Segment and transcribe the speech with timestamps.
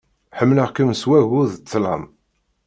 [0.37, 2.03] Ḥemmleɣ-kem s wagu d ṭṭlam.